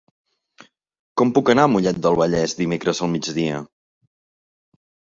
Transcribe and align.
Com 1.21 1.33
puc 1.35 1.51
anar 1.53 1.67
a 1.69 1.71
Mollet 1.75 2.01
del 2.07 2.19
Vallès 2.23 2.59
dimecres 2.65 3.05
al 3.09 3.15
migdia? 3.15 3.63